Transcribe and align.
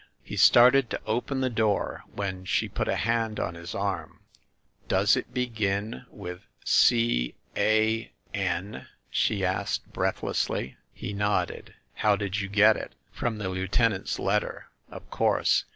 He 0.23 0.35
started 0.35 0.89
to 0.89 1.01
open 1.05 1.41
the 1.41 1.49
door 1.51 2.05
when 2.11 2.43
she 2.43 2.67
put 2.67 2.87
a 2.87 2.95
hand 2.95 3.39
on 3.39 3.53
his 3.53 3.75
arm. 3.75 4.21
"Does 4.87 5.15
it 5.15 5.31
begin 5.31 6.05
with 6.09 6.41
'C 6.65 7.35
a 7.55 8.11
n'?" 8.33 8.87
she 9.11 9.45
asked 9.45 9.93
breathlessly. 9.93 10.75
He 10.91 11.13
nodded. 11.13 11.75
"How 11.93 12.15
did 12.15 12.39
you 12.41 12.49
get 12.49 12.75
it?" 12.75 12.93
"From 13.11 13.37
the 13.37 13.49
lieutenant's 13.49 14.17
letter." 14.17 14.71
"Of 14.89 15.07
course. 15.11 15.65